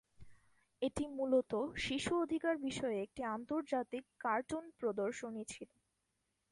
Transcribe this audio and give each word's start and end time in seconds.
এটি 0.81 1.03
মুলত 1.09 1.51
শিশু 1.77 2.11
অধিকার 2.17 2.55
বিষয়ে 2.59 2.97
একটি 3.01 3.21
আন্তর্জাতিক 3.35 4.03
কার্টুন 4.19 4.63
প্রদর্শনী 4.79 5.43
ছিলো। 5.47 5.75